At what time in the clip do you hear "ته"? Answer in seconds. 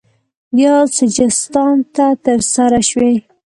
1.95-2.05